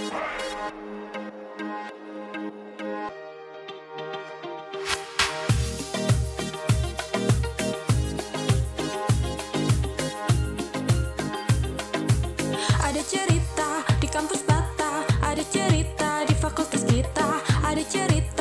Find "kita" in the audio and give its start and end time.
16.88-17.28